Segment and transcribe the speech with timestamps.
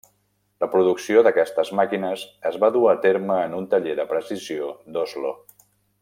[0.63, 5.35] La producció d'aquestes màquines es va dur a terme en un taller de precisió d'Oslo.